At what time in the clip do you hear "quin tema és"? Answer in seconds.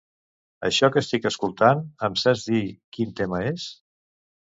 2.99-3.73